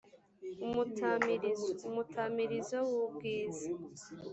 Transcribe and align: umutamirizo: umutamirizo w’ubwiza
umutamirizo: 0.67 1.69
umutamirizo 1.87 2.77
w’ubwiza 2.89 3.67